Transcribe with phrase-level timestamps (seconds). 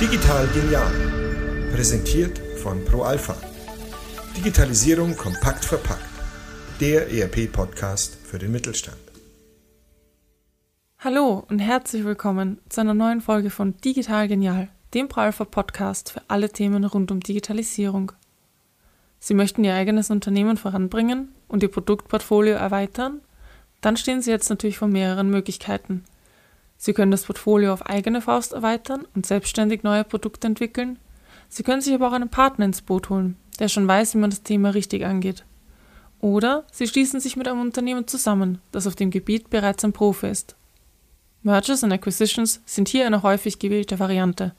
[0.00, 0.92] Digital genial.
[1.72, 3.34] Präsentiert von ProAlpha.
[4.36, 6.04] Digitalisierung kompakt verpackt.
[6.78, 8.96] Der ERP-Podcast für den Mittelstand.
[11.00, 16.22] Hallo und herzlich willkommen zu einer neuen Folge von Digital Genial, dem ProAlpha Podcast für
[16.28, 18.12] alle Themen rund um Digitalisierung.
[19.18, 23.22] Sie möchten Ihr eigenes Unternehmen voranbringen und Ihr Produktportfolio erweitern?
[23.80, 26.04] Dann stehen Sie jetzt natürlich vor mehreren Möglichkeiten.
[26.82, 30.98] Sie können das Portfolio auf eigene Faust erweitern und selbstständig neue Produkte entwickeln.
[31.50, 34.30] Sie können sich aber auch einen Partner ins Boot holen, der schon weiß, wie man
[34.30, 35.44] das Thema richtig angeht.
[36.22, 40.28] Oder Sie schließen sich mit einem Unternehmen zusammen, das auf dem Gebiet bereits ein Profi
[40.28, 40.56] ist.
[41.42, 44.54] Mergers and Acquisitions sind hier eine häufig gewählte Variante.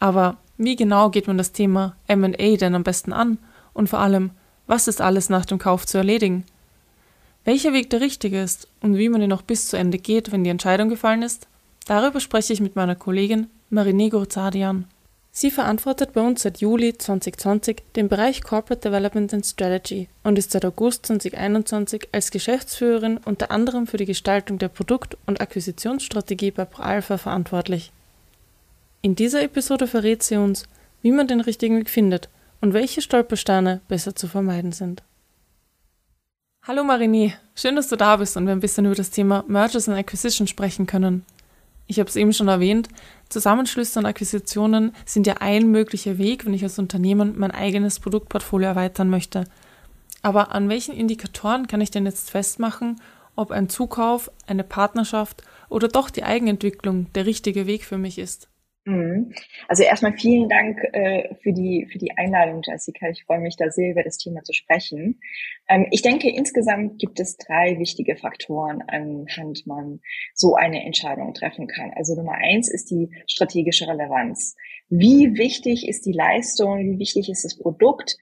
[0.00, 3.38] Aber wie genau geht man das Thema MA denn am besten an?
[3.72, 4.32] Und vor allem,
[4.66, 6.46] was ist alles nach dem Kauf zu erledigen?
[7.44, 10.44] Welcher Weg der richtige ist und wie man ihn auch bis zu Ende geht, wenn
[10.44, 11.46] die Entscheidung gefallen ist,
[11.86, 14.86] darüber spreche ich mit meiner Kollegin Marine Gurzadian.
[15.30, 20.52] Sie verantwortet bei uns seit Juli 2020 den Bereich Corporate Development and Strategy und ist
[20.52, 26.64] seit August 2021 als Geschäftsführerin unter anderem für die Gestaltung der Produkt- und Akquisitionsstrategie bei
[26.64, 27.92] ProAlpha verantwortlich.
[29.02, 30.66] In dieser Episode verrät sie uns,
[31.02, 32.30] wie man den richtigen Weg findet
[32.62, 35.02] und welche Stolpersteine besser zu vermeiden sind.
[36.66, 39.86] Hallo Marini, schön, dass du da bist und wir ein bisschen über das Thema Mergers
[39.86, 41.26] and Acquisition sprechen können.
[41.86, 42.88] Ich habe es eben schon erwähnt,
[43.28, 48.68] Zusammenschlüsse und Akquisitionen sind ja ein möglicher Weg, wenn ich als Unternehmen mein eigenes Produktportfolio
[48.68, 49.44] erweitern möchte.
[50.22, 52.98] Aber an welchen Indikatoren kann ich denn jetzt festmachen,
[53.36, 58.48] ob ein Zukauf, eine Partnerschaft oder doch die Eigenentwicklung der richtige Weg für mich ist?
[58.86, 59.32] Mhm.
[59.66, 63.08] Also erstmal vielen Dank äh, für, die, für die Einladung, Jessica.
[63.08, 65.20] Ich freue mich da sehr, über das Thema zu sprechen.
[65.68, 70.00] Ähm, ich denke, insgesamt gibt es drei wichtige Faktoren, anhand man
[70.34, 71.92] so eine Entscheidung treffen kann.
[71.96, 74.54] Also Nummer eins ist die strategische Relevanz.
[74.90, 76.78] Wie wichtig ist die Leistung?
[76.80, 78.16] Wie wichtig ist das Produkt?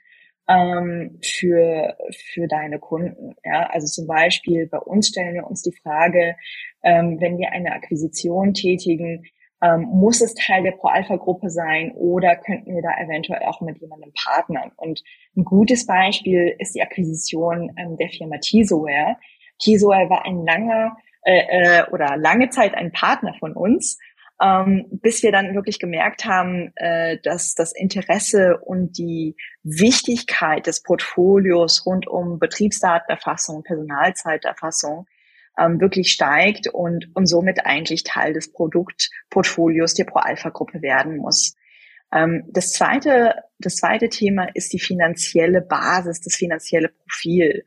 [0.48, 3.34] ähm, für, für deine Kunden.
[3.44, 6.36] Ja, also zum Beispiel bei uns stellen wir uns die Frage,
[6.82, 9.24] ähm, wenn wir eine Akquisition tätigen,
[9.62, 14.12] ähm, muss es Teil der Pro-Alpha-Gruppe sein oder könnten wir da eventuell auch mit jemandem
[14.24, 14.72] partnern?
[14.76, 15.02] Und
[15.36, 19.16] ein gutes Beispiel ist die Akquisition ähm, der Firma Tesoware.
[19.58, 23.98] Tesoware war ein langer äh, äh, oder lange Zeit ein Partner von uns,
[24.42, 30.82] ähm, bis wir dann wirklich gemerkt haben, äh, dass das Interesse und die Wichtigkeit des
[30.82, 35.06] Portfolios rund um Betriebsdatenerfassung, Personalzeiterfassung
[35.58, 41.54] ähm, wirklich steigt und, und somit eigentlich Teil des Produktportfolios der Pro-Alpha-Gruppe werden muss.
[42.12, 47.64] Ähm, das zweite, das zweite Thema ist die finanzielle Basis, das finanzielle Profil.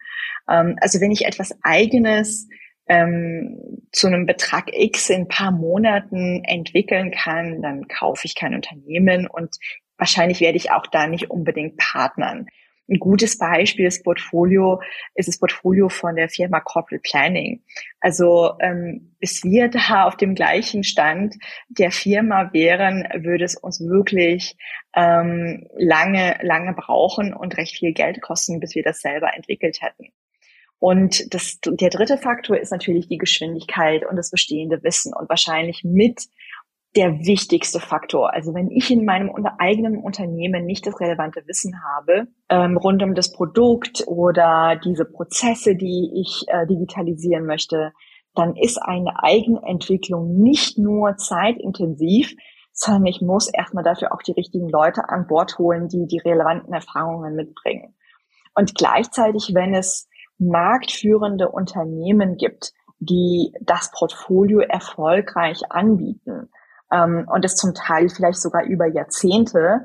[0.49, 2.47] Ähm, also wenn ich etwas eigenes
[2.87, 8.53] ähm, zu einem Betrag X in ein paar Monaten entwickeln kann, dann kaufe ich kein
[8.53, 9.55] Unternehmen und
[9.97, 12.47] wahrscheinlich werde ich auch da nicht unbedingt partnern.
[12.87, 14.81] Ein gutes Beispiel ist Portfolio,
[15.15, 17.63] ist das Portfolio von der Firma Corporate Planning.
[17.99, 21.35] Also ähm, bis wir da auf dem gleichen Stand
[21.69, 24.55] der Firma wären, würde es uns wirklich
[24.95, 30.11] ähm, lange, lange brauchen und recht viel Geld kosten, bis wir das selber entwickelt hätten.
[30.77, 35.83] Und das, der dritte Faktor ist natürlich die Geschwindigkeit und das bestehende Wissen und wahrscheinlich
[35.83, 36.27] mit
[36.95, 38.33] der wichtigste Faktor.
[38.33, 43.15] Also wenn ich in meinem eigenen Unternehmen nicht das relevante Wissen habe ähm, rund um
[43.15, 47.91] das Produkt oder diese Prozesse, die ich äh, digitalisieren möchte,
[48.33, 52.33] dann ist eine Eigenentwicklung nicht nur zeitintensiv,
[52.71, 56.73] sondern ich muss erstmal dafür auch die richtigen Leute an Bord holen, die die relevanten
[56.73, 57.95] Erfahrungen mitbringen.
[58.53, 60.07] Und gleichzeitig, wenn es
[60.37, 66.49] marktführende Unternehmen gibt, die das Portfolio erfolgreich anbieten,
[66.91, 69.83] ähm, und es zum Teil vielleicht sogar über Jahrzehnte,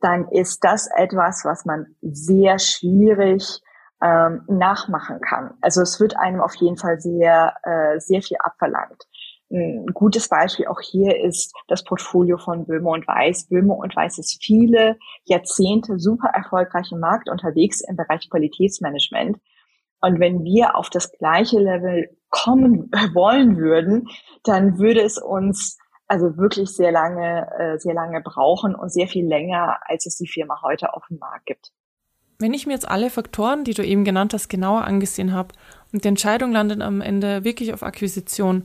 [0.00, 3.60] dann ist das etwas, was man sehr schwierig
[4.02, 5.54] ähm, nachmachen kann.
[5.62, 9.04] Also es wird einem auf jeden Fall sehr, äh, sehr viel abverlangt.
[9.48, 13.48] Ein gutes Beispiel auch hier ist das Portfolio von Böhme und Weiß.
[13.48, 19.38] Böhme und Weiß ist viele Jahrzehnte super erfolgreich im Markt unterwegs im Bereich Qualitätsmanagement.
[20.00, 24.08] Und wenn wir auf das gleiche Level kommen wollen würden,
[24.42, 29.26] dann würde es uns also wirklich sehr lange, äh, sehr lange brauchen und sehr viel
[29.26, 31.72] länger, als es die Firma heute auf dem Markt gibt.
[32.38, 35.54] Wenn ich mir jetzt alle Faktoren, die du eben genannt hast, genauer angesehen habe
[35.92, 38.62] und die Entscheidung landet am Ende wirklich auf Akquisition,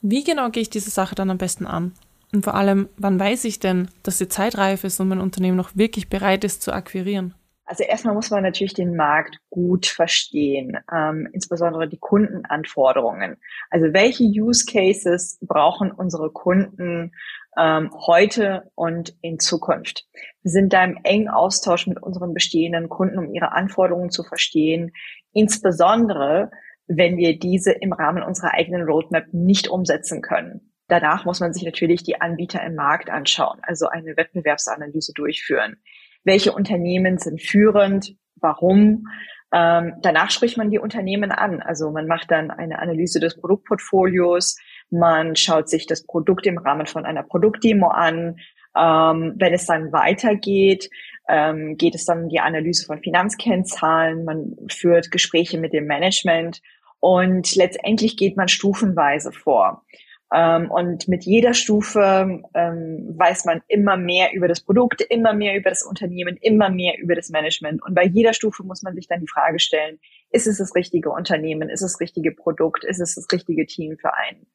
[0.00, 1.92] wie genau gehe ich diese Sache dann am besten an?
[2.32, 5.56] Und vor allem, wann weiß ich denn, dass die Zeit reif ist und mein Unternehmen
[5.56, 7.34] noch wirklich bereit ist zu akquirieren?
[7.70, 13.36] Also erstmal muss man natürlich den Markt gut verstehen, ähm, insbesondere die Kundenanforderungen.
[13.70, 17.12] Also welche Use Cases brauchen unsere Kunden
[17.56, 20.08] ähm, heute und in Zukunft?
[20.42, 24.90] Wir sind da im engen Austausch mit unseren bestehenden Kunden, um ihre Anforderungen zu verstehen,
[25.32, 26.50] insbesondere
[26.88, 30.72] wenn wir diese im Rahmen unserer eigenen Roadmap nicht umsetzen können.
[30.88, 35.76] Danach muss man sich natürlich die Anbieter im Markt anschauen, also eine Wettbewerbsanalyse durchführen
[36.24, 39.06] welche Unternehmen sind führend, warum.
[39.52, 41.60] Ähm, danach spricht man die Unternehmen an.
[41.60, 44.56] Also man macht dann eine Analyse des Produktportfolios,
[44.90, 48.36] man schaut sich das Produkt im Rahmen von einer Produktdemo an.
[48.76, 50.88] Ähm, wenn es dann weitergeht,
[51.28, 56.60] ähm, geht es dann die Analyse von Finanzkennzahlen, man führt Gespräche mit dem Management
[57.00, 59.84] und letztendlich geht man stufenweise vor.
[60.32, 65.56] Ähm, und mit jeder Stufe ähm, weiß man immer mehr über das Produkt, immer mehr
[65.56, 67.82] über das Unternehmen, immer mehr über das Management.
[67.82, 69.98] Und bei jeder Stufe muss man sich dann die Frage stellen,
[70.30, 73.96] ist es das richtige Unternehmen, ist es das richtige Produkt, ist es das richtige Team
[73.98, 74.46] für einen?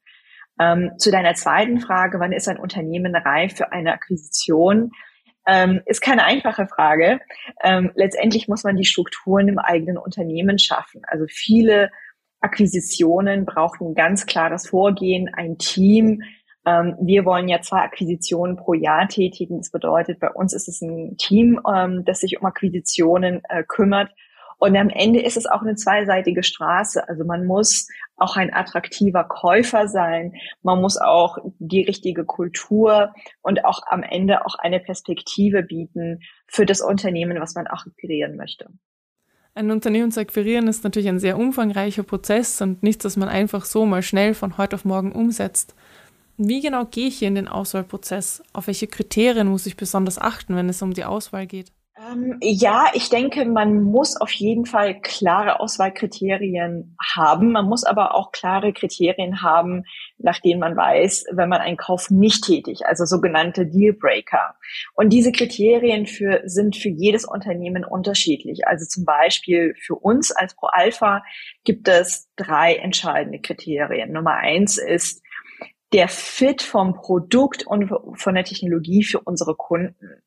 [0.58, 4.92] Ähm, zu deiner zweiten Frage, wann ist ein Unternehmen reif für eine Akquisition?
[5.46, 7.20] Ähm, ist keine einfache Frage.
[7.64, 11.02] Ähm, letztendlich muss man die Strukturen im eigenen Unternehmen schaffen.
[11.06, 11.92] Also viele
[12.46, 16.22] Akquisitionen braucht ein ganz klares Vorgehen, ein Team.
[16.66, 19.58] Ähm, wir wollen ja zwei Akquisitionen pro Jahr tätigen.
[19.58, 24.12] Das bedeutet, bei uns ist es ein Team, ähm, das sich um Akquisitionen äh, kümmert.
[24.58, 27.10] Und am Ende ist es auch eine zweiseitige Straße.
[27.10, 30.34] Also man muss auch ein attraktiver Käufer sein.
[30.62, 36.66] Man muss auch die richtige Kultur und auch am Ende auch eine Perspektive bieten für
[36.66, 38.70] das Unternehmen, was man auch akquirieren möchte.
[39.58, 43.64] Ein Unternehmen zu akquirieren ist natürlich ein sehr umfangreicher Prozess und nichts, das man einfach
[43.64, 45.76] so mal schnell von heute auf morgen umsetzt.
[46.36, 48.44] Wie genau gehe ich hier in den Auswahlprozess?
[48.52, 51.72] Auf welche Kriterien muss ich besonders achten, wenn es um die Auswahl geht?
[51.98, 57.54] Ähm, ja, ich denke, man muss auf jeden Fall klare Auswahlkriterien haben.
[57.54, 59.84] Man muss aber auch klare Kriterien haben,
[60.18, 64.56] nach denen man weiß, wenn man einen Kauf nicht tätigt, also sogenannte Dealbreaker.
[64.94, 68.68] Und diese Kriterien für, sind für jedes Unternehmen unterschiedlich.
[68.68, 71.24] Also zum Beispiel für uns als Pro Alpha
[71.64, 74.12] gibt es drei entscheidende Kriterien.
[74.12, 75.22] Nummer eins ist,
[75.94, 80.22] der Fit vom Produkt und von der Technologie für unsere Kunden.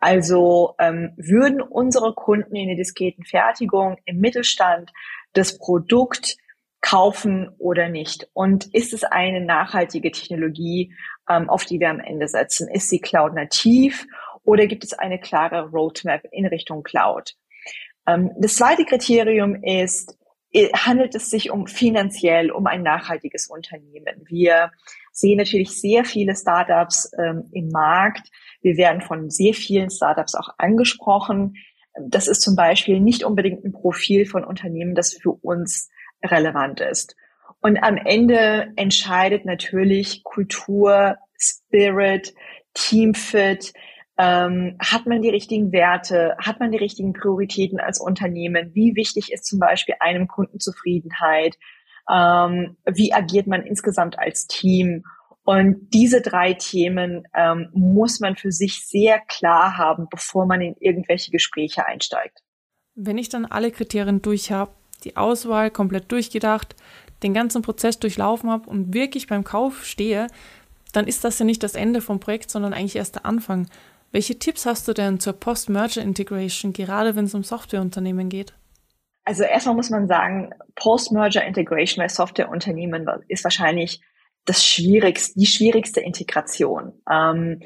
[0.00, 4.90] Also ähm, würden unsere Kunden in der diskreten Fertigung im Mittelstand
[5.34, 6.36] das Produkt
[6.80, 8.28] kaufen oder nicht?
[8.32, 10.94] Und ist es eine nachhaltige Technologie,
[11.28, 12.68] ähm, auf die wir am Ende setzen?
[12.68, 14.06] Ist sie Cloud-nativ
[14.42, 17.34] oder gibt es eine klare Roadmap in Richtung Cloud?
[18.06, 20.16] Ähm, das zweite Kriterium ist,
[20.74, 24.24] handelt es sich um finanziell um ein nachhaltiges Unternehmen.
[24.26, 24.72] Wir
[25.12, 28.28] sehen natürlich sehr viele Startups ähm, im Markt.
[28.60, 31.54] Wir werden von sehr vielen Startups auch angesprochen.
[32.08, 35.90] Das ist zum Beispiel nicht unbedingt ein Profil von Unternehmen, das für uns
[36.22, 37.16] relevant ist.
[37.60, 42.34] Und am Ende entscheidet natürlich Kultur, Spirit,
[42.74, 43.72] Teamfit,
[44.20, 46.36] ähm, hat man die richtigen Werte?
[46.38, 48.74] Hat man die richtigen Prioritäten als Unternehmen?
[48.74, 51.56] Wie wichtig ist zum Beispiel einem Kundenzufriedenheit?
[52.10, 55.04] Ähm, wie agiert man insgesamt als Team?
[55.44, 60.76] Und diese drei Themen ähm, muss man für sich sehr klar haben, bevor man in
[60.78, 62.40] irgendwelche Gespräche einsteigt.
[62.94, 64.72] Wenn ich dann alle Kriterien durch habe,
[65.04, 66.76] die Auswahl komplett durchgedacht,
[67.22, 70.26] den ganzen Prozess durchlaufen habe und wirklich beim Kauf stehe,
[70.92, 73.68] dann ist das ja nicht das Ende vom Projekt, sondern eigentlich erst der Anfang.
[74.12, 78.54] Welche Tipps hast du denn zur Post-Merger-Integration, gerade wenn es um Softwareunternehmen geht?
[79.24, 84.00] Also erstmal muss man sagen, Post-Merger-Integration bei Softwareunternehmen ist wahrscheinlich
[84.44, 86.92] das schwierigste, die schwierigste Integration.
[87.10, 87.60] Ähm,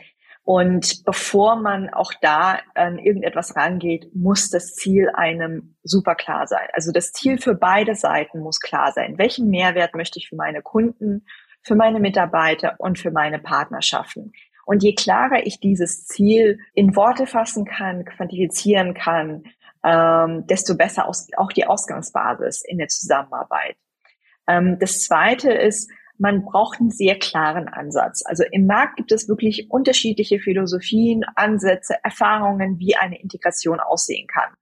[0.45, 6.69] und bevor man auch da an irgendetwas rangeht, muss das Ziel einem super klar sein.
[6.75, 9.17] Also das Ziel für beide Seiten muss klar sein.
[9.17, 11.25] Welchen Mehrwert möchte ich für meine Kunden,
[11.63, 14.33] für meine Mitarbeiter und für meine Partner schaffen?
[14.67, 19.45] Und je klarer ich dieses Ziel in Worte fassen kann, quantifizieren kann,
[19.83, 23.77] ähm, desto besser aus, auch die Ausgangsbasis in der Zusammenarbeit.
[24.47, 28.23] Ähm, das Zweite ist, man braucht einen sehr klaren Ansatz.
[28.25, 34.55] Also im Markt gibt es wirklich unterschiedliche Philosophien, Ansätze, Erfahrungen, wie eine Integration aussehen kann.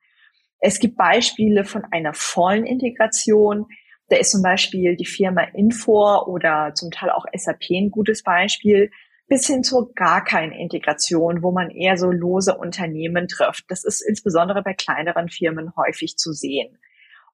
[0.61, 3.66] Es gibt Beispiele von einer vollen Integration.
[4.09, 8.90] Da ist zum Beispiel die Firma Infor oder zum Teil auch SAP ein gutes Beispiel
[9.32, 13.64] bis hin zur gar keine Integration, wo man eher so lose Unternehmen trifft.
[13.68, 16.78] Das ist insbesondere bei kleineren Firmen häufig zu sehen.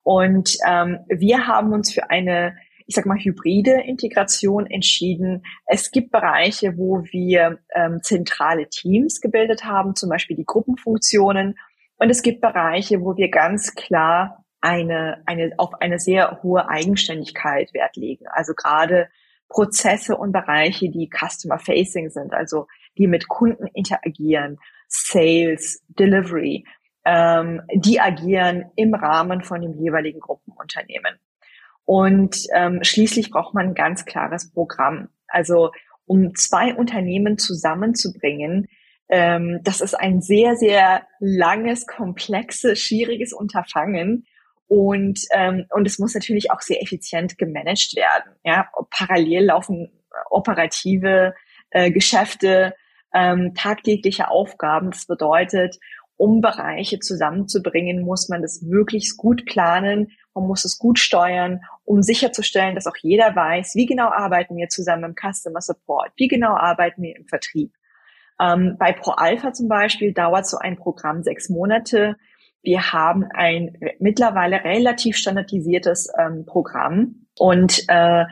[0.05, 2.57] Und ähm, wir haben uns für eine,
[2.89, 5.45] ich sag mal, hybride Integration entschieden.
[5.67, 11.59] Es gibt Bereiche, wo wir ähm, zentrale Teams gebildet haben, zum Beispiel die Gruppenfunktionen.
[11.99, 17.75] Und es gibt Bereiche, wo wir ganz klar eine, eine, auf eine sehr hohe Eigenständigkeit
[17.75, 18.25] Wert legen.
[18.33, 19.11] Also gerade
[19.51, 24.57] Prozesse und Bereiche, die Customer Facing sind, also die mit Kunden interagieren,
[24.89, 26.65] Sales, Delivery,
[27.05, 31.19] ähm, die agieren im Rahmen von dem jeweiligen Gruppenunternehmen.
[31.89, 35.09] Und ähm, schließlich braucht man ein ganz klares Programm.
[35.27, 35.71] Also
[36.05, 38.69] um zwei Unternehmen zusammenzubringen,
[39.09, 44.27] ähm, das ist ein sehr, sehr langes, komplexes, schwieriges Unterfangen.
[44.67, 48.35] Und, ähm, und es muss natürlich auch sehr effizient gemanagt werden.
[48.45, 48.69] Ja?
[48.91, 49.91] Parallel laufen
[50.29, 51.35] operative
[51.71, 52.75] äh, Geschäfte,
[53.15, 54.91] ähm, tagtägliche Aufgaben.
[54.91, 55.79] Das bedeutet,
[56.19, 62.03] um Bereiche zusammenzubringen, muss man das wirklich gut planen, man muss es gut steuern, um
[62.03, 66.55] sicherzustellen, dass auch jeder weiß, wie genau arbeiten wir zusammen im Customer Support, wie genau
[66.55, 67.73] arbeiten wir im Vertrieb.
[68.39, 72.17] Ähm, bei ProAlpha zum Beispiel dauert so ein Programm sechs Monate.
[72.63, 78.25] Wir haben ein mittlerweile relativ standardisiertes ähm, Programm und äh,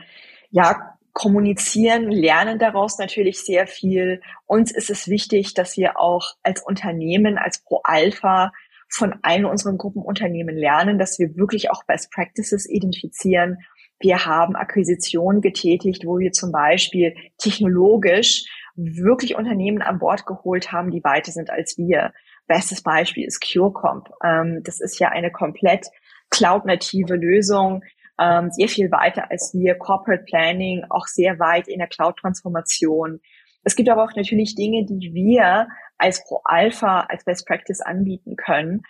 [0.51, 4.21] ja, kommunizieren, lernen daraus natürlich sehr viel.
[4.45, 8.51] Uns ist es wichtig, dass wir auch als Unternehmen, als Pro Alpha
[8.89, 13.57] von allen unseren Gruppenunternehmen lernen, dass wir wirklich auch Best Practices identifizieren.
[13.99, 20.91] Wir haben Akquisitionen getätigt, wo wir zum Beispiel technologisch wirklich Unternehmen an Bord geholt haben,
[20.91, 22.13] die weiter sind als wir.
[22.47, 24.09] Bestes Beispiel ist CureComp.
[24.23, 25.87] Ähm, das ist ja eine komplett
[26.29, 27.83] cloud-native Lösung,
[28.19, 29.75] ähm, sehr viel weiter als wir.
[29.75, 33.19] Corporate Planning auch sehr weit in der Cloud-Transformation.
[33.63, 35.67] Es gibt aber auch natürlich Dinge, die wir
[35.97, 38.81] als Pro Alpha, als Best Practice anbieten können.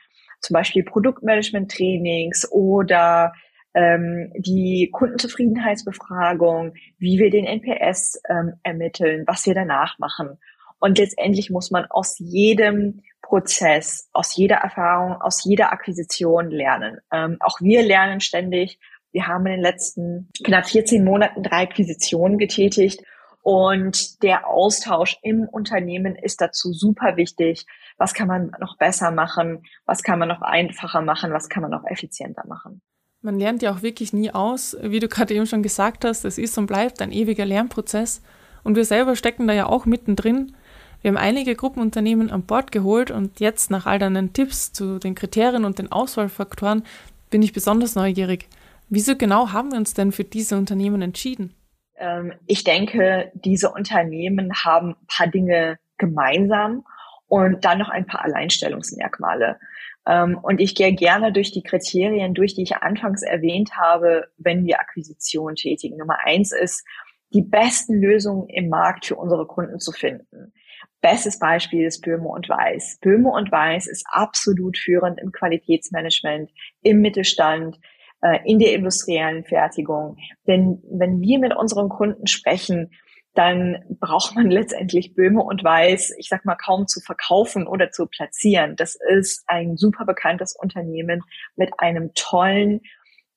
[0.41, 3.33] Zum Beispiel Produktmanagement-Trainings oder
[3.73, 10.37] ähm, die Kundenzufriedenheitsbefragung, wie wir den NPS ähm, ermitteln, was wir danach machen.
[10.79, 16.99] Und letztendlich muss man aus jedem Prozess, aus jeder Erfahrung, aus jeder Akquisition lernen.
[17.11, 18.79] Ähm, auch wir lernen ständig
[19.17, 23.01] wir haben in den letzten knapp 14 Monaten drei Akquisitionen getätigt
[23.47, 27.65] und der Austausch im Unternehmen ist dazu super wichtig.
[27.97, 29.63] Was kann man noch besser machen?
[29.85, 31.31] Was kann man noch einfacher machen?
[31.31, 32.81] Was kann man noch effizienter machen?
[33.21, 34.75] Man lernt ja auch wirklich nie aus.
[34.81, 38.21] Wie du gerade eben schon gesagt hast, es ist und bleibt ein ewiger Lernprozess.
[38.65, 40.53] Und wir selber stecken da ja auch mittendrin.
[41.01, 45.15] Wir haben einige Gruppenunternehmen an Bord geholt und jetzt nach all deinen Tipps zu den
[45.15, 46.83] Kriterien und den Auswahlfaktoren
[47.29, 48.49] bin ich besonders neugierig.
[48.89, 51.53] Wieso genau haben wir uns denn für diese Unternehmen entschieden?
[51.97, 56.85] Ähm, ich denke, diese Unternehmen haben ein paar Dinge gemeinsam
[57.27, 59.59] und dann noch ein paar Alleinstellungsmerkmale.
[60.07, 64.65] Ähm, und ich gehe gerne durch die Kriterien durch, die ich anfangs erwähnt habe, wenn
[64.65, 65.97] wir Akquisition tätigen.
[65.97, 66.85] Nummer eins ist,
[67.33, 70.53] die besten Lösungen im Markt für unsere Kunden zu finden.
[71.01, 72.99] Bestes Beispiel ist Böhme und Weiß.
[73.01, 76.51] Böhme und Weiß ist absolut führend im Qualitätsmanagement,
[76.81, 77.79] im Mittelstand,
[78.27, 80.17] äh, in der industriellen Fertigung.
[80.47, 82.91] Denn wenn wir mit unseren Kunden sprechen,
[83.33, 88.07] dann braucht man letztendlich Böhme und Weiß, ich sag mal, kaum zu verkaufen oder zu
[88.07, 88.75] platzieren.
[88.75, 91.21] Das ist ein super bekanntes Unternehmen
[91.55, 92.81] mit einem tollen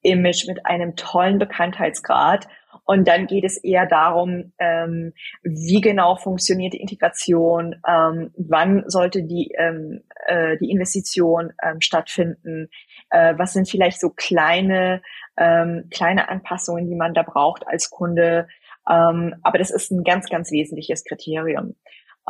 [0.02, 2.49] Image, mit einem tollen Bekanntheitsgrad.
[2.85, 9.23] Und dann geht es eher darum, ähm, wie genau funktioniert die Integration, ähm, wann sollte
[9.23, 12.70] die, ähm, äh, die Investition ähm, stattfinden,
[13.11, 15.02] äh, was sind vielleicht so kleine,
[15.37, 18.49] ähm, kleine Anpassungen, die man da braucht als Kunde.
[18.88, 21.76] Ähm, aber das ist ein ganz, ganz wesentliches Kriterium.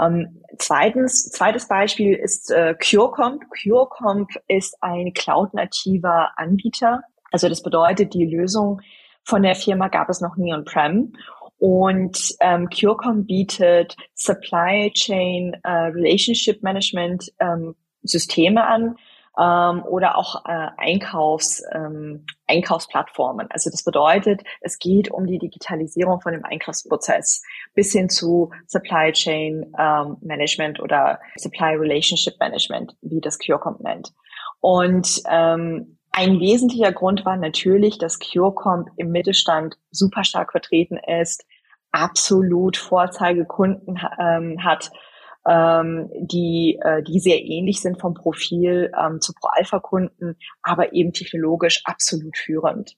[0.00, 3.44] Ähm, zweitens, zweites Beispiel ist äh, CureComp.
[3.62, 7.02] CureComp ist ein cloud-nativer Anbieter.
[7.30, 8.80] Also das bedeutet, die Lösung
[9.24, 11.12] von der Firma gab es noch nie on-prem.
[11.58, 18.96] Und ähm, CureComp bietet Supply Chain äh, Relationship Management ähm, Systeme an,
[19.40, 23.46] ähm, oder auch äh, Einkaufs, ähm, Einkaufsplattformen.
[23.50, 27.42] Also das bedeutet, es geht um die Digitalisierung von dem Einkaufsprozess
[27.74, 34.12] bis hin zu Supply Chain ähm, Management oder Supply Relationship Management, wie das CureComp nennt.
[34.60, 41.46] Und ähm, ein wesentlicher Grund war natürlich, dass CureComp im Mittelstand super stark vertreten ist,
[41.92, 44.90] absolut Vorzeigekunden ähm, hat,
[45.48, 51.82] ähm, die, äh, die sehr ähnlich sind vom Profil ähm, zu Pro-Alpha-Kunden, aber eben technologisch
[51.84, 52.96] absolut führend.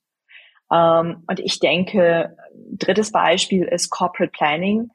[0.73, 2.37] Ähm, und ich denke,
[2.73, 4.91] drittes Beispiel ist Corporate Planning.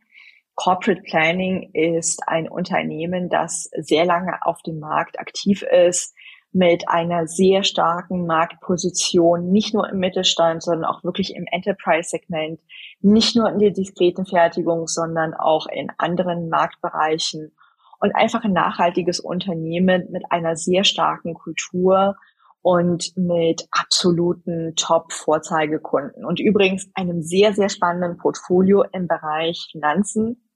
[0.56, 6.16] Corporate Planning ist ein Unternehmen, das sehr lange auf dem Markt aktiv ist,
[6.52, 12.60] mit einer sehr starken Marktposition, nicht nur im Mittelstand, sondern auch wirklich im Enterprise-Segment,
[13.02, 17.54] nicht nur in der diskreten Fertigung, sondern auch in anderen Marktbereichen.
[18.00, 22.16] und einfach ein nachhaltiges Unternehmen mit einer sehr starken Kultur
[22.62, 30.47] und mit absoluten Top-Vorzeigekunden und übrigens einem sehr, sehr spannenden Portfolio im Bereich Finanzen.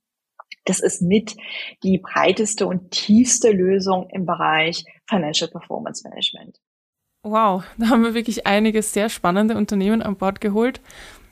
[0.66, 1.36] Das ist mit
[1.84, 6.60] die breiteste und tiefste Lösung im Bereich Financial Performance Management.
[7.24, 10.82] Wow, da haben wir wirklich einige sehr spannende Unternehmen an Bord geholt.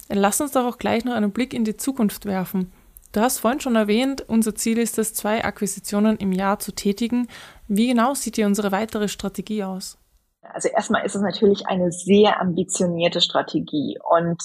[0.08, 2.72] Lass uns doch auch gleich noch einen Blick in die Zukunft werfen.
[3.12, 7.28] Du hast vorhin schon erwähnt, unser Ziel ist es, zwei Akquisitionen im Jahr zu tätigen.
[7.68, 9.98] Wie genau sieht hier unsere weitere Strategie aus?
[10.42, 14.42] Also erstmal ist es natürlich eine sehr ambitionierte Strategie und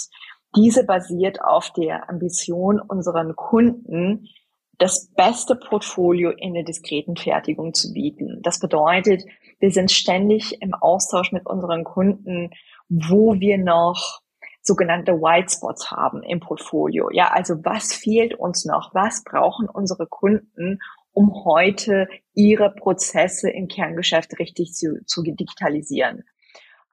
[0.56, 4.28] diese basiert auf der Ambition unseren Kunden,
[4.78, 8.40] das beste Portfolio in der diskreten Fertigung zu bieten.
[8.42, 9.24] Das bedeutet,
[9.60, 12.50] wir sind ständig im Austausch mit unseren Kunden,
[12.88, 14.20] wo wir noch
[14.62, 17.10] sogenannte White Spots haben im Portfolio.
[17.12, 18.94] Ja, also was fehlt uns noch?
[18.94, 20.80] Was brauchen unsere Kunden,
[21.12, 26.24] um heute ihre Prozesse im Kerngeschäft richtig zu, zu digitalisieren?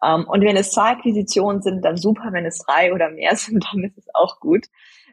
[0.04, 2.30] Um, ähm, und wenn es zwei Akquisitionen sind, dann super.
[2.32, 4.68] Wenn es drei oder mehr sind, dann ist es auch gut.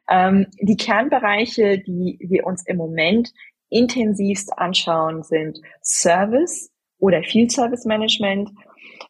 [0.09, 3.33] Ähm, die Kernbereiche, die wir uns im Moment
[3.69, 8.51] intensivst anschauen, sind Service oder Field Service Management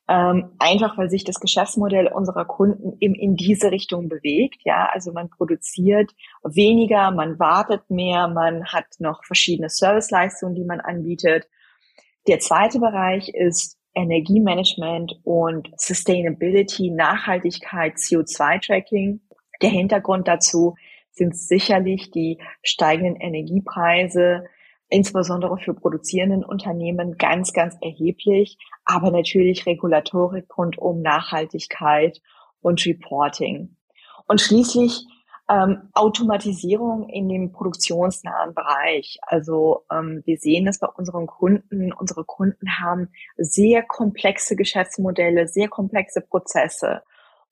[0.08, 4.62] ähm, einfach weil sich das Geschäftsmodell unserer Kunden eben in diese Richtung bewegt.
[4.64, 6.12] Ja, also man produziert
[6.42, 11.46] weniger, man wartet mehr, man hat noch verschiedene Serviceleistungen, die man anbietet.
[12.26, 19.20] Der zweite Bereich ist Energiemanagement und Sustainability, Nachhaltigkeit, CO2-Tracking.
[19.62, 20.76] Der Hintergrund dazu
[21.10, 24.44] sind sicherlich die steigenden Energiepreise,
[24.88, 32.20] insbesondere für produzierenden Unternehmen ganz, ganz erheblich, aber natürlich Regulatorik rund um Nachhaltigkeit
[32.60, 33.76] und Reporting.
[34.26, 35.04] Und schließlich
[35.50, 39.18] ähm, Automatisierung in dem produktionsnahen Bereich.
[39.22, 41.92] Also ähm, wir sehen es bei unseren Kunden.
[41.92, 47.02] Unsere Kunden haben sehr komplexe Geschäftsmodelle, sehr komplexe Prozesse.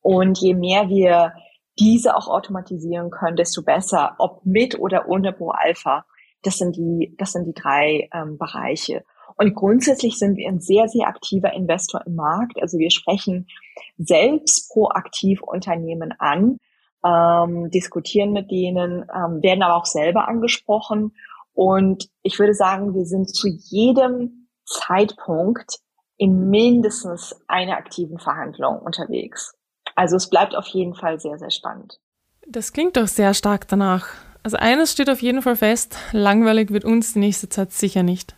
[0.03, 1.33] Und je mehr wir
[1.79, 6.05] diese auch automatisieren können, desto besser, ob mit oder ohne Pro Alpha.
[6.43, 9.05] Das sind die, das sind die drei ähm, Bereiche.
[9.37, 12.61] Und grundsätzlich sind wir ein sehr, sehr aktiver Investor im Markt.
[12.61, 13.47] Also wir sprechen
[13.99, 16.59] selbst proaktiv Unternehmen an,
[17.05, 21.15] ähm, diskutieren mit denen, ähm, werden aber auch selber angesprochen.
[21.53, 25.81] Und ich würde sagen, wir sind zu jedem Zeitpunkt
[26.17, 29.55] in mindestens einer aktiven Verhandlung unterwegs.
[29.97, 31.99] Also es bleibt auf jeden Fall sehr, sehr spannend.
[32.47, 34.07] Das klingt doch sehr stark danach.
[34.45, 38.37] Also eines steht auf jeden Fall fest, langweilig wird uns die nächste Zeit sicher nicht.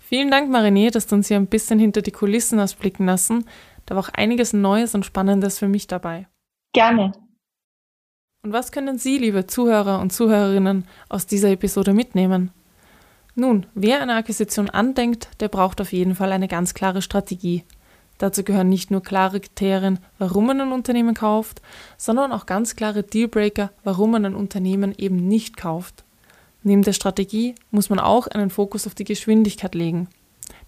[0.00, 3.44] Vielen Dank, Marinee, dass du uns hier ein bisschen hinter die Kulissen ausblicken lassen.
[3.84, 6.26] Da war auch einiges Neues und Spannendes für mich dabei.
[6.72, 7.12] Gerne.
[8.42, 12.50] Und was können Sie, liebe Zuhörer und Zuhörerinnen, aus dieser Episode mitnehmen?
[13.34, 17.64] Nun, wer eine Akquisition andenkt, der braucht auf jeden Fall eine ganz klare Strategie.
[18.18, 21.60] Dazu gehören nicht nur klare Kriterien, warum man ein Unternehmen kauft,
[21.98, 26.04] sondern auch ganz klare Dealbreaker, warum man ein Unternehmen eben nicht kauft.
[26.62, 30.08] Neben der Strategie muss man auch einen Fokus auf die Geschwindigkeit legen.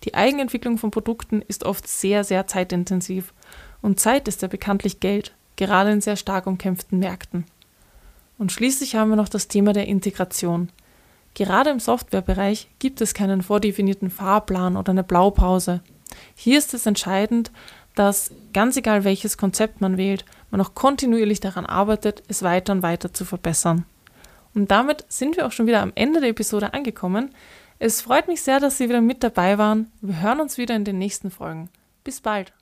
[0.04, 3.32] Die Eigenentwicklung von Produkten ist oft sehr, sehr zeitintensiv
[3.82, 7.44] und Zeit ist ja bekanntlich Geld, gerade in sehr stark umkämpften Märkten.
[8.38, 10.70] Und schließlich haben wir noch das Thema der Integration.
[11.34, 15.82] Gerade im Softwarebereich gibt es keinen vordefinierten Fahrplan oder eine Blaupause.
[16.34, 17.50] Hier ist es entscheidend,
[17.94, 22.82] dass ganz egal welches Konzept man wählt, man auch kontinuierlich daran arbeitet, es weiter und
[22.82, 23.84] weiter zu verbessern.
[24.54, 27.34] Und damit sind wir auch schon wieder am Ende der Episode angekommen.
[27.78, 29.90] Es freut mich sehr, dass Sie wieder mit dabei waren.
[30.00, 31.68] Wir hören uns wieder in den nächsten Folgen.
[32.04, 32.52] Bis bald.